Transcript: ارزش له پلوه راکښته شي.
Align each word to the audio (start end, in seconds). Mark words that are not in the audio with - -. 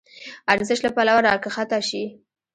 ارزش 0.53 0.79
له 0.85 0.89
پلوه 0.95 1.21
راکښته 1.27 1.79
شي. 1.89 2.03